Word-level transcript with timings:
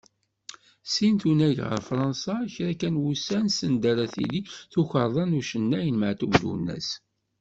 Sin 0.91 1.15
tunag 1.21 1.57
ɣer 1.67 1.81
Fransa, 1.89 2.35
kra 2.53 2.73
kan 2.79 2.93
n 2.95 3.01
wussan 3.01 3.45
send 3.57 3.81
ara 3.91 4.05
d-tili 4.07 4.41
tukerḍa 4.71 5.23
n 5.25 5.37
ucennay 5.39 5.87
Maɛtub 5.99 6.33
Lwennes. 6.41 6.89